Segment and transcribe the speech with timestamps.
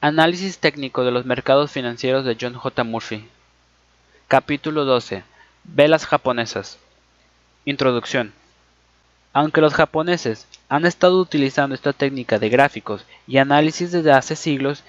[0.00, 2.84] Análisis técnico de los mercados financieros de John J.
[2.84, 3.26] Murphy.
[4.28, 5.24] Capítulo 12.
[5.64, 6.78] Velas japonesas.
[7.64, 8.32] Introducción.
[9.32, 14.84] Aunque los japoneses han estado utilizando esta técnica de gráficos y análisis desde hace siglos,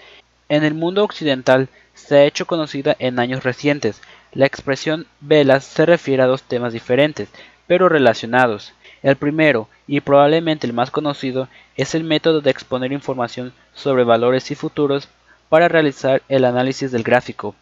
[0.47, 4.04] en el mundo occidental se ha hecho conocida en años recientes.
[4.32, 7.29] La expresión velas se refiere a dos temas diferentes,
[7.65, 8.73] pero relacionados.
[9.02, 11.47] El primero, y probablemente el más conocido,
[11.78, 15.07] es el método de exponer información sobre valores y futuros
[15.47, 17.56] para realizar el análisis del gráfico.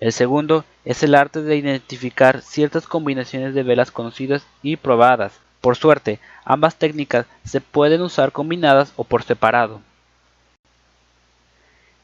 [0.00, 5.38] El segundo es el arte de identificar ciertas combinaciones de velas conocidas y probadas.
[5.60, 9.80] Por suerte, ambas técnicas se pueden usar combinadas o por separado.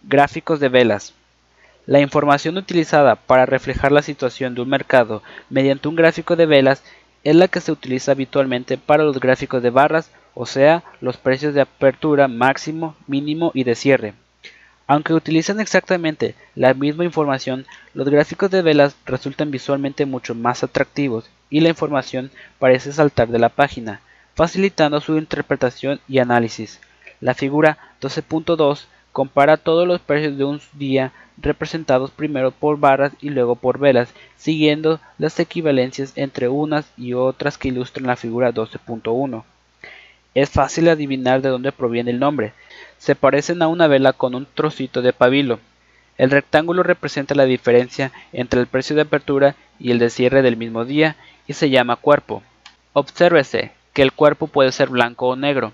[0.05, 1.12] Gráficos de velas.
[1.87, 6.84] La información utilizada para reflejar la situación de un mercado mediante un gráfico de velas
[7.25, 11.55] es la que se utiliza habitualmente para los gráficos de barras, o sea, los precios
[11.55, 14.15] de apertura máximo, mínimo y de cierre.
[14.87, 21.29] Aunque utilizan exactamente la misma información, los gráficos de velas resultan visualmente mucho más atractivos
[21.51, 24.01] y la información parece saltar de la página,
[24.35, 26.81] facilitando su interpretación y análisis.
[27.20, 28.87] La figura 12.2
[29.19, 34.14] compara todos los precios de un día representados primero por barras y luego por velas,
[34.36, 39.42] siguiendo las equivalencias entre unas y otras que ilustran la figura 12.1.
[40.36, 42.52] Es fácil adivinar de dónde proviene el nombre.
[42.98, 45.58] Se parecen a una vela con un trocito de pabilo.
[46.16, 50.56] El rectángulo representa la diferencia entre el precio de apertura y el de cierre del
[50.56, 51.16] mismo día
[51.48, 52.44] y se llama cuerpo.
[52.92, 55.72] Obsérvese que el cuerpo puede ser blanco o negro.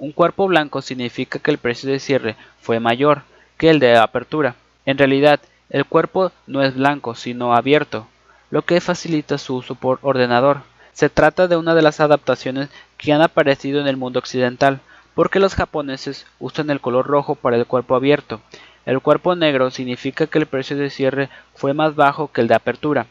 [0.00, 3.20] Un cuerpo blanco significa que el precio de cierre fue mayor
[3.58, 4.54] que el de apertura.
[4.86, 8.08] En realidad, el cuerpo no es blanco, sino abierto,
[8.50, 10.62] lo que facilita su uso por ordenador.
[10.94, 14.80] Se trata de una de las adaptaciones que han aparecido en el mundo occidental,
[15.14, 18.40] porque los japoneses usan el color rojo para el cuerpo abierto.
[18.86, 22.54] El cuerpo negro significa que el precio de cierre fue más bajo que el de
[22.54, 23.06] apertura.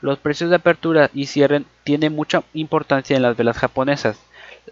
[0.00, 4.18] Los precios de apertura y cierre tienen mucha importancia en las velas japonesas.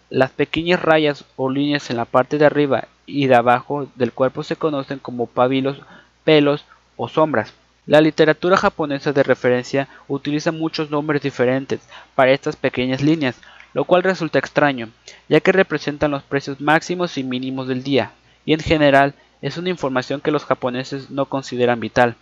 [0.09, 4.43] Las pequeñas rayas o líneas en la parte de arriba y de abajo del cuerpo
[4.43, 5.81] se conocen como pabilos
[6.25, 6.65] pelos
[6.97, 7.55] o sombras.
[7.87, 11.81] La literatura japonesa de referencia utiliza muchos nombres diferentes
[12.15, 13.41] para estas pequeñas líneas,
[13.73, 14.91] lo cual resulta extraño,
[15.29, 18.13] ya que representan los precios máximos y mínimos del día,
[18.45, 22.17] y en general es una información que los japoneses no consideran vital.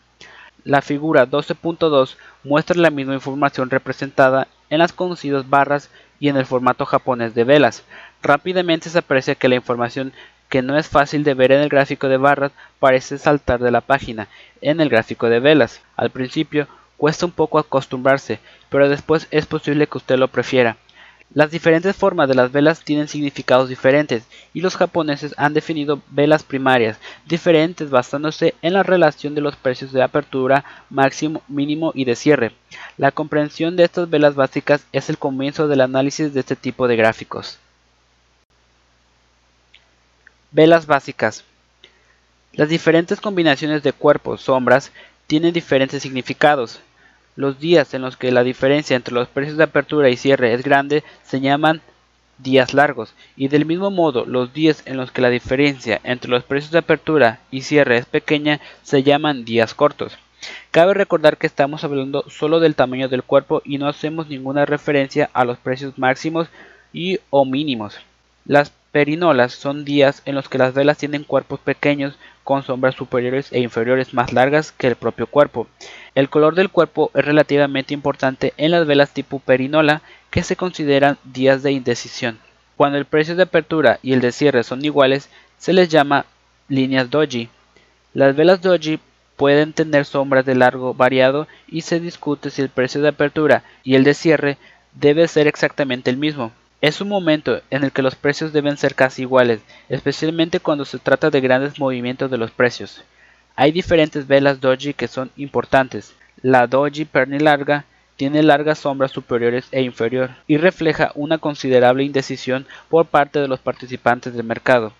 [0.68, 5.88] La figura 12.2 muestra la misma información representada en las conocidas barras
[6.20, 7.84] y en el formato japonés de velas.
[8.22, 10.12] Rápidamente se aprecia que la información
[10.50, 13.80] que no es fácil de ver en el gráfico de barras parece saltar de la
[13.80, 14.28] página
[14.60, 15.80] en el gráfico de velas.
[15.96, 16.68] Al principio
[16.98, 20.76] cuesta un poco acostumbrarse, pero después es posible que usted lo prefiera.
[21.34, 24.24] Las diferentes formas de las velas tienen significados diferentes
[24.54, 29.92] y los japoneses han definido velas primarias diferentes basándose en la relación de los precios
[29.92, 32.52] de apertura, máximo, mínimo y de cierre.
[32.96, 36.96] La comprensión de estas velas básicas es el comienzo del análisis de este tipo de
[36.96, 37.58] gráficos.
[40.50, 41.44] Velas básicas.
[42.54, 44.92] Las diferentes combinaciones de cuerpos, sombras,
[45.26, 46.80] tienen diferentes significados.
[47.38, 50.64] Los días en los que la diferencia entre los precios de apertura y cierre es
[50.64, 51.82] grande se llaman
[52.38, 56.42] días largos y del mismo modo los días en los que la diferencia entre los
[56.42, 60.18] precios de apertura y cierre es pequeña se llaman días cortos.
[60.72, 65.30] Cabe recordar que estamos hablando solo del tamaño del cuerpo y no hacemos ninguna referencia
[65.32, 66.48] a los precios máximos
[66.92, 68.00] y o mínimos.
[68.46, 73.52] Las perinolas son días en los que las velas tienen cuerpos pequeños con sombras superiores
[73.52, 75.66] e inferiores más largas que el propio cuerpo.
[76.14, 81.18] El color del cuerpo es relativamente importante en las velas tipo perinola que se consideran
[81.24, 82.38] días de indecisión.
[82.76, 85.28] Cuando el precio de apertura y el de cierre son iguales,
[85.58, 86.24] se les llama
[86.68, 87.48] líneas doji.
[88.14, 89.00] Las velas doji
[89.36, 93.94] pueden tener sombras de largo variado y se discute si el precio de apertura y
[93.94, 94.58] el de cierre
[94.94, 96.52] debe ser exactamente el mismo.
[96.80, 101.00] Es un momento en el que los precios deben ser casi iguales, especialmente cuando se
[101.00, 103.02] trata de grandes movimientos de los precios.
[103.56, 106.14] Hay diferentes velas doji que son importantes.
[106.40, 107.84] La doji pernilarga
[108.14, 113.58] tiene largas sombras superiores e inferior y refleja una considerable indecisión por parte de los
[113.58, 114.92] participantes del mercado.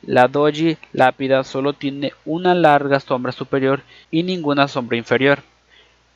[0.00, 5.42] La doji lápida solo tiene una larga sombra superior y ninguna sombra inferior.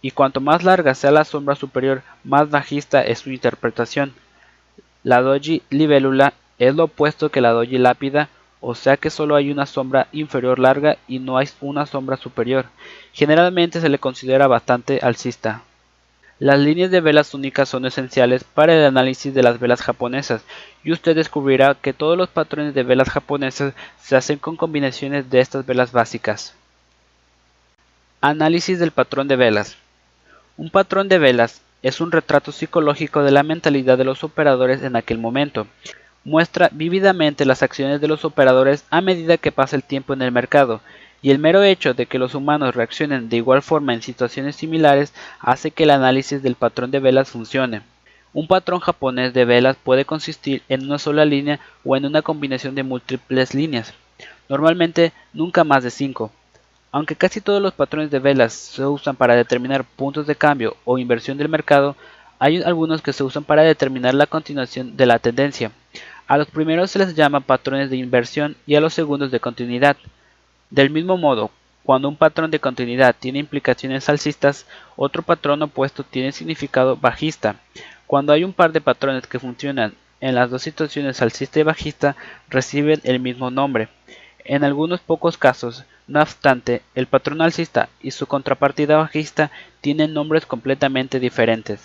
[0.00, 4.14] Y cuanto más larga sea la sombra superior, más bajista es su interpretación.
[5.04, 8.30] La doji libélula es lo opuesto que la doji lápida,
[8.62, 12.64] o sea que solo hay una sombra inferior larga y no hay una sombra superior.
[13.12, 15.60] Generalmente se le considera bastante alcista.
[16.38, 20.42] Las líneas de velas únicas son esenciales para el análisis de las velas japonesas
[20.82, 25.40] y usted descubrirá que todos los patrones de velas japonesas se hacen con combinaciones de
[25.40, 26.54] estas velas básicas.
[28.22, 29.76] Análisis del patrón de velas.
[30.56, 34.96] Un patrón de velas es un retrato psicológico de la mentalidad de los operadores en
[34.96, 35.66] aquel momento.
[36.24, 40.32] Muestra vívidamente las acciones de los operadores a medida que pasa el tiempo en el
[40.32, 40.80] mercado
[41.20, 45.12] y el mero hecho de que los humanos reaccionen de igual forma en situaciones similares
[45.40, 47.82] hace que el análisis del patrón de velas funcione.
[48.32, 52.74] Un patrón japonés de velas puede consistir en una sola línea o en una combinación
[52.74, 53.92] de múltiples líneas,
[54.48, 56.32] normalmente nunca más de 5.
[56.94, 60.96] Aunque casi todos los patrones de velas se usan para determinar puntos de cambio o
[60.96, 61.96] inversión del mercado,
[62.38, 65.72] hay algunos que se usan para determinar la continuación de la tendencia.
[66.28, 69.96] A los primeros se les llama patrones de inversión y a los segundos de continuidad.
[70.70, 71.50] Del mismo modo,
[71.82, 74.64] cuando un patrón de continuidad tiene implicaciones alcistas,
[74.94, 77.56] otro patrón opuesto tiene significado bajista.
[78.06, 82.14] Cuando hay un par de patrones que funcionan en las dos situaciones alcista y bajista,
[82.48, 83.88] reciben el mismo nombre.
[84.44, 90.44] En algunos pocos casos, no obstante, el patrón alcista y su contrapartida bajista tienen nombres
[90.44, 91.80] completamente diferentes.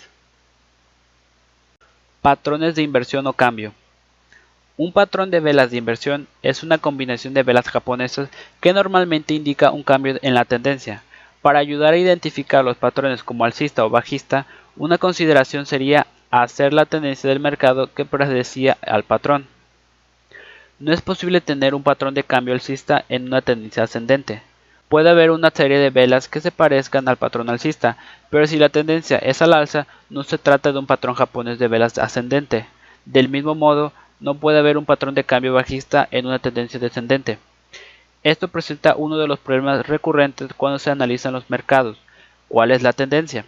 [2.20, 3.72] Patrones de inversión o cambio.
[4.76, 8.28] Un patrón de velas de inversión es una combinación de velas japonesas
[8.60, 11.02] que normalmente indica un cambio en la tendencia.
[11.42, 14.46] Para ayudar a identificar los patrones como alcista o bajista,
[14.76, 19.46] una consideración sería hacer la tendencia del mercado que predecía al patrón.
[20.80, 24.40] No es posible tener un patrón de cambio alcista en una tendencia ascendente.
[24.88, 27.98] Puede haber una serie de velas que se parezcan al patrón alcista,
[28.30, 31.68] pero si la tendencia es al alza, no se trata de un patrón japonés de
[31.68, 32.64] velas ascendente.
[33.04, 37.38] Del mismo modo, no puede haber un patrón de cambio bajista en una tendencia descendente.
[38.22, 41.98] Esto presenta uno de los problemas recurrentes cuando se analizan los mercados.
[42.48, 43.44] ¿Cuál es la tendencia?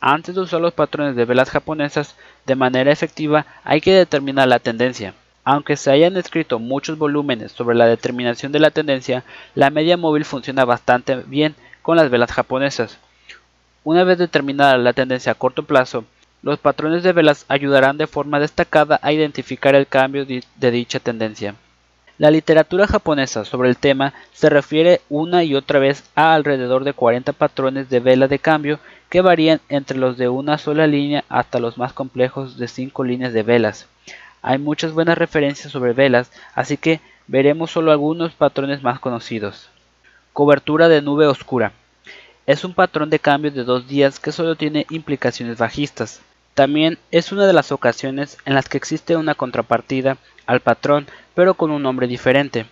[0.00, 4.58] Antes de usar los patrones de velas japonesas de manera efectiva hay que determinar la
[4.58, 5.14] tendencia.
[5.44, 9.24] Aunque se hayan escrito muchos volúmenes sobre la determinación de la tendencia,
[9.56, 12.98] la media móvil funciona bastante bien con las velas japonesas.
[13.82, 16.04] Una vez determinada la tendencia a corto plazo,
[16.42, 21.56] los patrones de velas ayudarán de forma destacada a identificar el cambio de dicha tendencia.
[22.18, 26.92] La literatura japonesa sobre el tema se refiere una y otra vez a alrededor de
[26.92, 28.78] 40 patrones de vela de cambio
[29.08, 33.32] que varían entre los de una sola línea hasta los más complejos de 5 líneas
[33.32, 33.88] de velas.
[34.42, 39.70] Hay muchas buenas referencias sobre velas, así que veremos solo algunos patrones más conocidos.
[40.32, 41.70] Cobertura de nube oscura.
[42.44, 46.22] Es un patrón de cambio de dos días que solo tiene implicaciones bajistas.
[46.54, 51.06] También es una de las ocasiones en las que existe una contrapartida al patrón,
[51.36, 52.66] pero con un nombre diferente.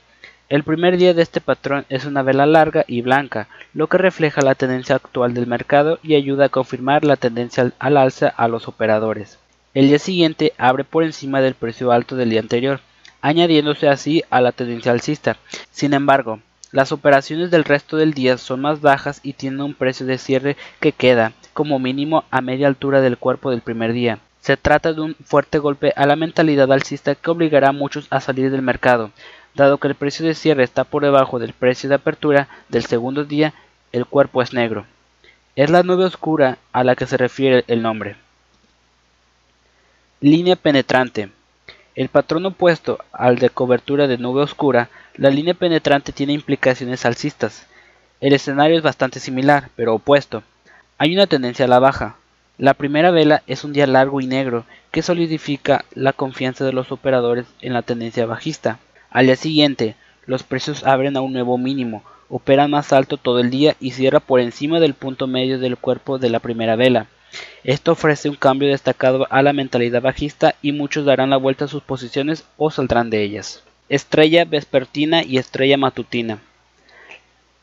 [0.48, 4.42] El primer día de este patrón es una vela larga y blanca, lo que refleja
[4.42, 8.66] la tendencia actual del mercado y ayuda a confirmar la tendencia al alza a los
[8.66, 9.38] operadores.
[9.72, 12.80] El día siguiente abre por encima del precio alto del día anterior,
[13.22, 15.36] añadiéndose así a la tendencia alcista.
[15.70, 16.40] Sin embargo,
[16.72, 20.56] las operaciones del resto del día son más bajas y tienen un precio de cierre
[20.80, 24.18] que queda como mínimo a media altura del cuerpo del primer día.
[24.40, 28.20] Se trata de un fuerte golpe a la mentalidad alcista que obligará a muchos a
[28.20, 29.12] salir del mercado.
[29.54, 33.24] Dado que el precio de cierre está por debajo del precio de apertura del segundo
[33.24, 33.54] día,
[33.92, 34.84] el cuerpo es negro.
[35.54, 38.16] Es la nube oscura a la que se refiere el nombre.
[40.22, 41.30] Línea penetrante.
[41.94, 47.66] El patrón opuesto al de cobertura de nube oscura, la línea penetrante tiene implicaciones alcistas.
[48.20, 50.42] El escenario es bastante similar, pero opuesto.
[50.98, 52.16] Hay una tendencia a la baja.
[52.58, 56.92] La primera vela es un día largo y negro que solidifica la confianza de los
[56.92, 58.78] operadores en la tendencia bajista.
[59.08, 63.48] Al día siguiente, los precios abren a un nuevo mínimo, operan más alto todo el
[63.48, 67.06] día y cierra por encima del punto medio del cuerpo de la primera vela.
[67.64, 71.68] Esto ofrece un cambio destacado a la mentalidad bajista y muchos darán la vuelta a
[71.68, 73.62] sus posiciones o saldrán de ellas.
[73.88, 76.38] Estrella vespertina y estrella matutina.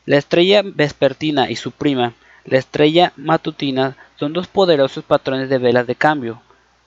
[0.06, 2.14] La estrella vespertina y su prima
[2.48, 6.42] la estrella matutina son dos poderosos patrones de velas de cambio.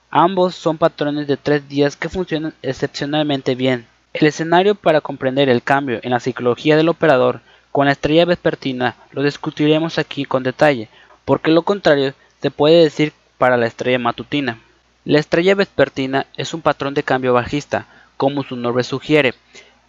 [0.09, 3.85] Ambos son patrones de tres días que funcionan excepcionalmente bien.
[4.11, 8.95] El escenario para comprender el cambio en la psicología del operador con la estrella vespertina
[9.11, 10.89] lo discutiremos aquí con detalle,
[11.25, 14.59] porque lo contrario se puede decir para la estrella matutina.
[15.05, 17.85] La estrella vespertina es un patrón de cambio bajista,
[18.17, 19.33] como su nombre sugiere.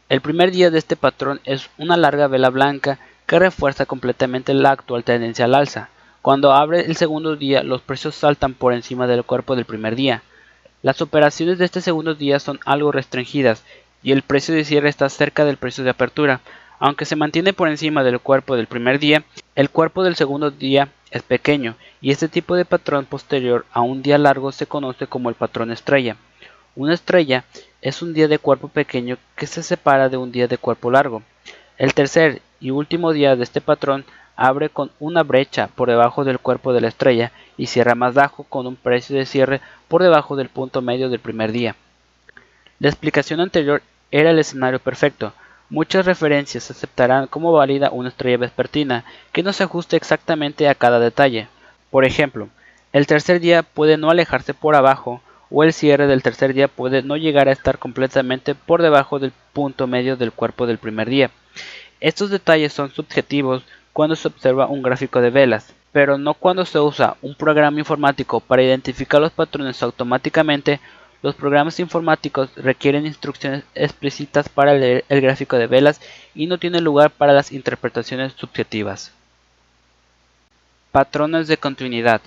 [0.09, 4.71] El primer día de este patrón es una larga vela blanca que refuerza completamente la
[4.71, 5.89] actual tendencia al alza.
[6.21, 10.23] Cuando abre el segundo día, los precios saltan por encima del cuerpo del primer día.
[10.83, 13.65] Las operaciones de este segundo día son algo restringidas
[14.03, 16.41] y el precio de cierre está cerca del precio de apertura.
[16.79, 20.89] Aunque se mantiene por encima del cuerpo del primer día, el cuerpo del segundo día
[21.13, 25.29] es pequeño y este tipo de patrón posterior a un día largo se conoce como
[25.29, 26.17] el patrón estrella.
[26.75, 27.45] Una estrella
[27.83, 31.23] es un día de cuerpo pequeño que se separa de un día de cuerpo largo.
[31.77, 34.05] El tercer y último día de este patrón
[34.37, 38.45] abre con una brecha por debajo del cuerpo de la estrella y cierra más bajo
[38.45, 41.77] con un precio de cierre por debajo del punto medio del primer día.
[42.79, 45.35] La explicación anterior era el escenario perfecto,
[45.73, 50.99] Muchas referencias aceptarán como válida una estrella vespertina que no se ajuste exactamente a cada
[50.99, 51.49] detalle.
[51.91, 52.51] Por ejemplo,
[52.93, 57.03] el tercer día puede no alejarse por abajo o el cierre del tercer día puede
[57.03, 61.31] no llegar a estar completamente por debajo del punto medio del cuerpo del primer día.
[62.01, 63.65] Estos detalles son subjetivos
[63.95, 68.41] cuando se observa un gráfico de velas, pero no cuando se usa un programa informático
[68.41, 70.81] para identificar los patrones automáticamente
[71.23, 76.01] los programas informáticos requieren instrucciones explícitas para leer el gráfico de velas
[76.35, 79.13] y no tienen lugar para las interpretaciones subjetivas.
[80.91, 82.21] Patrones de continuidad.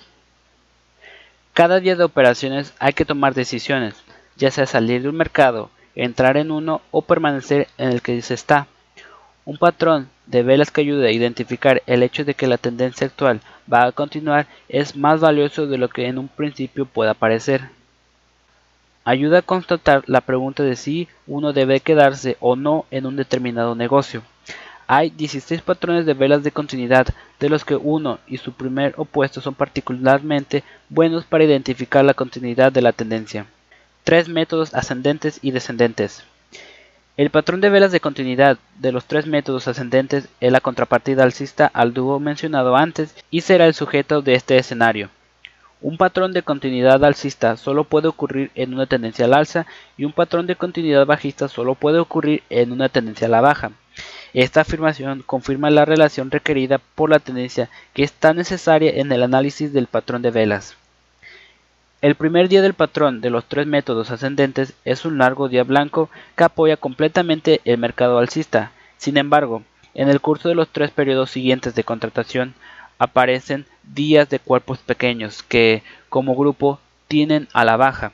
[1.52, 3.94] Cada día de operaciones hay que tomar decisiones,
[4.36, 8.34] ya sea salir de un mercado, entrar en uno o permanecer en el que se
[8.34, 8.66] está.
[9.44, 13.40] Un patrón de velas que ayude a identificar el hecho de que la tendencia actual
[13.72, 17.75] va a continuar es más valioso de lo que en un principio pueda parecer
[19.06, 23.76] ayuda a constatar la pregunta de si uno debe quedarse o no en un determinado
[23.76, 24.22] negocio.
[24.88, 27.06] Hay 16 patrones de velas de continuidad,
[27.38, 32.72] de los que uno y su primer opuesto son particularmente buenos para identificar la continuidad
[32.72, 33.46] de la tendencia.
[34.02, 36.24] Tres métodos ascendentes y descendentes.
[37.16, 41.70] El patrón de velas de continuidad de los tres métodos ascendentes es la contrapartida alcista
[41.72, 45.10] al dúo mencionado antes y será el sujeto de este escenario.
[45.82, 49.66] Un patrón de continuidad alcista solo puede ocurrir en una tendencia al alza
[49.98, 53.72] y un patrón de continuidad bajista solo puede ocurrir en una tendencia a la baja.
[54.32, 59.22] Esta afirmación confirma la relación requerida por la tendencia que es tan necesaria en el
[59.22, 60.76] análisis del patrón de velas.
[62.00, 66.08] El primer día del patrón de los tres métodos ascendentes es un largo día blanco
[66.36, 68.72] que apoya completamente el mercado alcista.
[68.96, 69.62] Sin embargo,
[69.94, 72.54] en el curso de los tres periodos siguientes de contratación,
[72.98, 78.12] aparecen días de cuerpos pequeños que, como grupo, tienen a la baja.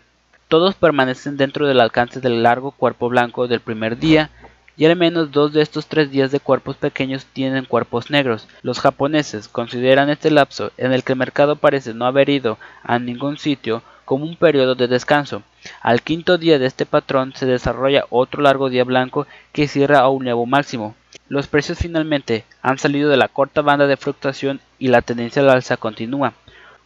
[0.48, 4.30] Todos permanecen dentro del alcance del largo cuerpo blanco del primer día
[4.76, 8.48] y al menos dos de estos tres días de cuerpos pequeños tienen cuerpos negros.
[8.62, 12.98] Los japoneses consideran este lapso en el que el mercado parece no haber ido a
[12.98, 15.42] ningún sitio como un periodo de descanso.
[15.80, 20.08] Al quinto día de este patrón se desarrolla otro largo día blanco que cierra a
[20.08, 20.94] un nuevo máximo.
[21.28, 25.50] Los precios finalmente han salido de la corta banda de fluctuación y la tendencia al
[25.50, 26.34] alza continúa.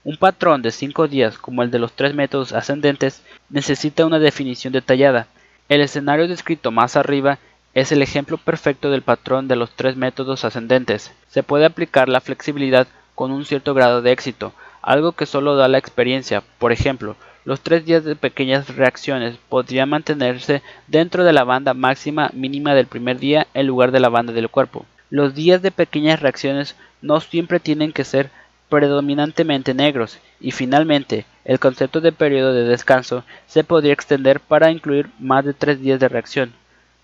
[0.05, 4.73] Un patrón de 5 días como el de los tres métodos ascendentes necesita una definición
[4.73, 5.27] detallada.
[5.69, 7.39] El escenario descrito más arriba
[7.75, 11.13] es el ejemplo perfecto del patrón de los tres métodos ascendentes.
[11.29, 15.69] Se puede aplicar la flexibilidad con un cierto grado de éxito, algo que solo da
[15.69, 16.43] la experiencia.
[16.59, 17.17] Por ejemplo,
[17.47, 22.89] los tres días de pequeñas reacciones podrían mantenerse dentro de la banda máxima mínima del
[22.89, 24.85] primer día en lugar de la banda del cuerpo.
[25.11, 28.31] Los días de pequeñas reacciones no siempre tienen que ser
[28.69, 35.09] predominantemente negros y finalmente el concepto de periodo de descanso se podría extender para incluir
[35.21, 36.53] más de tres días de reacción.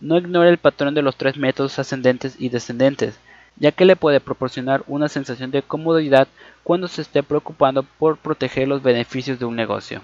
[0.01, 3.17] No ignore el patrón de los tres métodos ascendentes y descendentes,
[3.59, 6.27] ya que le puede proporcionar una sensación de comodidad
[6.65, 10.03] cuando se esté preocupando por proteger los beneficios de un negocio.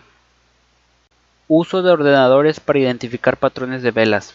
[1.51, 4.35] Uso de ordenadores para identificar patrones de velas.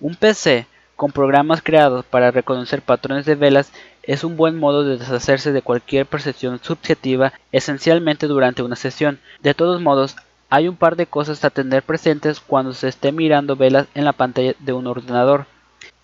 [0.00, 3.70] Un PC con programas creados para reconocer patrones de velas
[4.02, 9.20] es un buen modo de deshacerse de cualquier percepción subjetiva esencialmente durante una sesión.
[9.42, 10.16] De todos modos,
[10.48, 14.14] hay un par de cosas a tener presentes cuando se esté mirando velas en la
[14.14, 15.44] pantalla de un ordenador.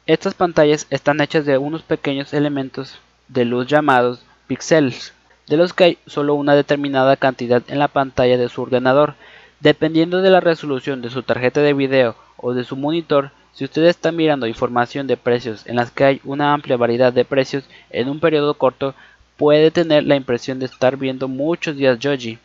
[0.04, 5.14] Estas pantallas están hechas de unos pequeños elementos de luz llamados píxeles,
[5.46, 9.14] de los que hay solo una determinada cantidad en la pantalla de su ordenador.
[9.60, 13.84] Dependiendo de la resolución de su tarjeta de video o de su monitor, si usted
[13.86, 18.08] está mirando información de precios en las que hay una amplia variedad de precios en
[18.08, 18.94] un periodo corto,
[19.36, 22.38] puede tener la impresión de estar viendo muchos días Joji,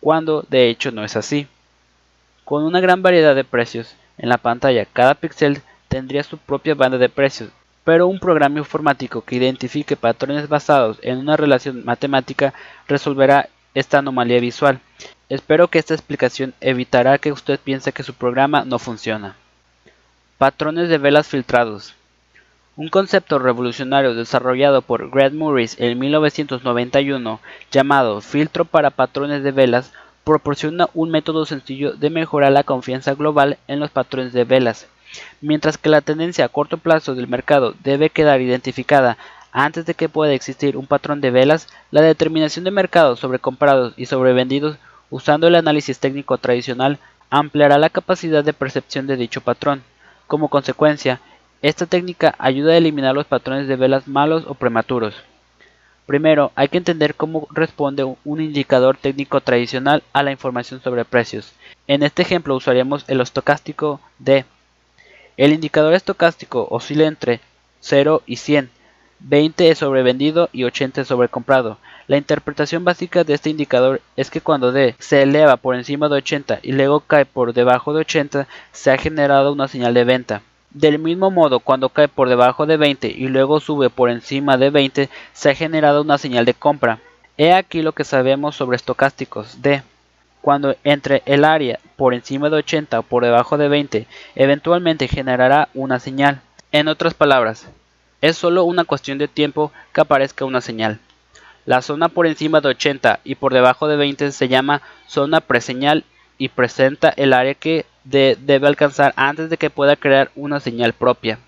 [0.00, 1.48] cuando de hecho no es así.
[2.44, 6.98] Con una gran variedad de precios en la pantalla, cada píxel tendría su propia banda
[6.98, 7.50] de precios,
[7.82, 12.54] pero un programa informático que identifique patrones basados en una relación matemática
[12.86, 14.80] resolverá esta anomalía visual.
[15.28, 19.36] Espero que esta explicación evitará que usted piense que su programa no funciona.
[20.38, 21.94] Patrones de velas filtrados.
[22.76, 29.92] Un concepto revolucionario desarrollado por Greg Morris en 1991 llamado filtro para patrones de velas
[30.24, 34.86] proporciona un método sencillo de mejorar la confianza global en los patrones de velas.
[35.40, 39.18] Mientras que la tendencia a corto plazo del mercado debe quedar identificada
[39.52, 43.92] antes de que pueda existir un patrón de velas, la determinación de mercados sobre comprados
[43.98, 44.78] y sobrevendidos
[45.12, 49.82] usando el análisis técnico tradicional ampliará la capacidad de percepción de dicho patrón.
[50.26, 51.20] Como consecuencia,
[51.60, 55.14] esta técnica ayuda a eliminar los patrones de velas malos o prematuros.
[56.06, 61.52] Primero, hay que entender cómo responde un indicador técnico tradicional a la información sobre precios.
[61.86, 64.46] En este ejemplo usaríamos el estocástico D.
[65.36, 67.40] El indicador estocástico oscila entre
[67.80, 68.70] 0 y 100,
[69.24, 71.78] 20 es sobrevendido y 80 es sobrecomprado.
[72.08, 76.16] La interpretación básica de este indicador es que cuando D se eleva por encima de
[76.16, 80.42] 80 y luego cae por debajo de 80, se ha generado una señal de venta.
[80.70, 84.70] Del mismo modo, cuando cae por debajo de 20 y luego sube por encima de
[84.70, 86.98] 20, se ha generado una señal de compra.
[87.36, 89.82] He aquí lo que sabemos sobre estocásticos D.
[90.40, 95.68] Cuando entre el área por encima de 80 o por debajo de 20, eventualmente generará
[95.72, 96.40] una señal.
[96.72, 97.68] En otras palabras,
[98.22, 100.98] es solo una cuestión de tiempo que aparezca una señal.
[101.66, 106.04] La zona por encima de 80 y por debajo de 20 se llama zona preseñal
[106.38, 111.38] y presenta el área que debe alcanzar antes de que pueda crear una señal propia.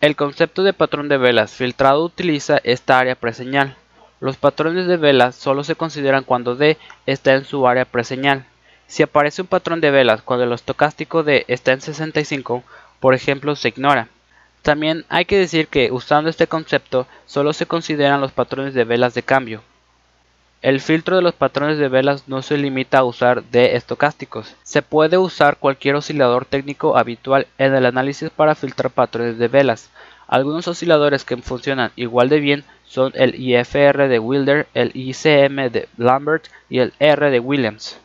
[0.00, 3.76] El concepto de patrón de velas filtrado utiliza esta área preseñal.
[4.20, 8.44] Los patrones de velas solo se consideran cuando D está en su área preseñal.
[8.86, 12.62] Si aparece un patrón de velas cuando el estocástico D está en 65,
[13.00, 14.08] por ejemplo, se ignora.
[14.62, 19.12] También hay que decir que usando este concepto solo se consideran los patrones de velas
[19.12, 19.62] de cambio.
[20.62, 24.54] El filtro de los patrones de velas no se limita a usar de estocásticos.
[24.62, 29.90] Se puede usar cualquier oscilador técnico habitual en el análisis para filtrar patrones de velas.
[30.28, 35.88] Algunos osciladores que funcionan igual de bien son el IFR de Wilder, el ICM de
[35.96, 37.98] Lambert y el R de Williams.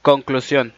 [0.00, 0.72] Conclusión.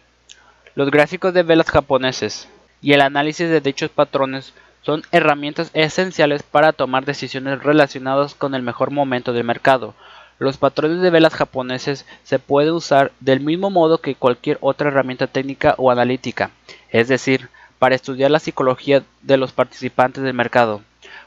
[0.75, 2.49] Los gráficos de velas japoneses
[2.87, 4.52] y el análisis de dichos patrones
[4.83, 9.95] son herramientas esenciales para tomar decisiones relacionadas con el mejor momento del mercado.
[10.38, 15.26] Los patrones de velas japoneses se pueden usar del mismo modo que cualquier otra herramienta
[15.26, 16.52] técnica o analítica,
[16.90, 17.49] es decir,
[17.81, 20.80] para estudiar la psicología de los participantes del mercado.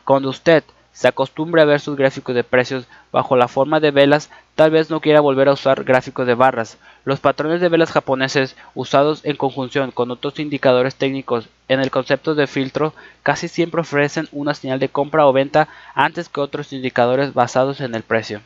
[0.05, 4.29] Cuando usted se acostumbre a ver sus gráficos de precios bajo la forma de velas,
[4.55, 6.77] tal vez no quiera volver a usar gráficos de barras.
[7.05, 12.35] Los patrones de velas japoneses usados en conjunción con otros indicadores técnicos en el concepto
[12.35, 17.33] de filtro casi siempre ofrecen una señal de compra o venta antes que otros indicadores
[17.33, 18.41] basados en el precio.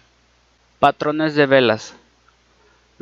[0.79, 1.95] Patrones de velas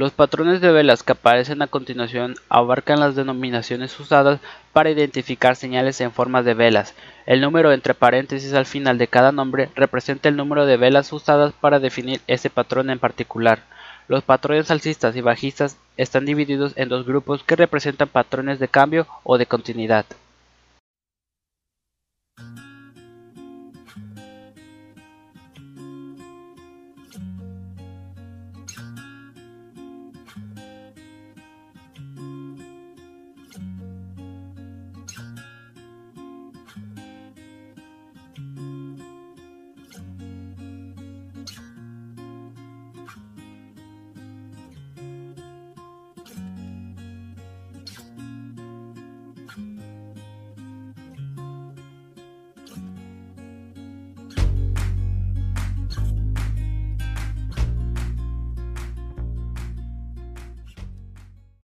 [0.02, 4.40] los patrones de velas que aparecen a continuación abarcan las denominaciones usadas
[4.74, 6.96] para identificar señales en forma de velas.
[7.28, 11.54] El número entre paréntesis al final de cada nombre representa el número de velas usadas
[11.54, 13.60] para definir ese patrón en particular.
[14.08, 19.06] Los patrones alcistas y bajistas están divididos en dos grupos que representan patrones de cambio
[19.22, 20.08] o de continuidad.